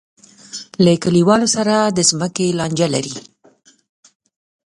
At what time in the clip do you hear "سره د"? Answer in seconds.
1.55-1.99